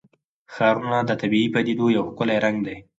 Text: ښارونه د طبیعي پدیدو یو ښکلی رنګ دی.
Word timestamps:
ښارونه 0.53 0.97
د 1.05 1.11
طبیعي 1.21 1.47
پدیدو 1.53 1.85
یو 1.97 2.03
ښکلی 2.09 2.37
رنګ 2.45 2.57
دی. 2.67 2.77